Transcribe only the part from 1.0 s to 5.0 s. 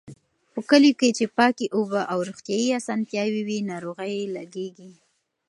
چې پاکې اوبه او روغتيايي اسانتیاوې وي، ناروغۍ لږېږي.